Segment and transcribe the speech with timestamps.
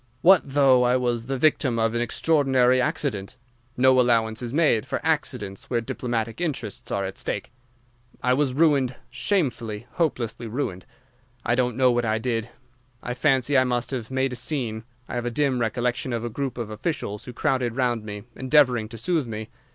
[0.21, 3.37] What though I was the victim of an extraordinary accident?
[3.77, 7.51] No allowance is made for accidents where diplomatic interests are at stake.
[8.23, 10.87] I was ruined, shamefully, hopelessly ruined.
[11.45, 12.49] I don't know what I did.
[13.03, 14.85] I fancy I must have made a scene.
[15.07, 18.89] I have a dim recollection of a group of officials who crowded round me, endeavouring
[18.89, 19.49] to soothe me.